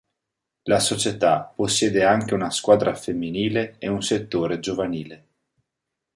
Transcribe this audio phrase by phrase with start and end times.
[0.63, 5.27] La società possiede anche una squadra femminile e un settore giovanile.